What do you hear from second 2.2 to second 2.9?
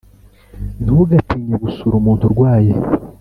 urwaye,